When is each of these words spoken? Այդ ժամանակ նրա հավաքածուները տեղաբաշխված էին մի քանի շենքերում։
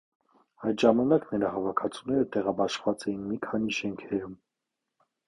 Այդ 0.67 0.83
ժամանակ 0.85 1.27
նրա 1.33 1.51
հավաքածուները 1.57 2.25
տեղաբաշխված 2.37 3.05
էին 3.13 3.21
մի 3.33 3.39
քանի 3.45 3.77
շենքերում։ 3.81 4.35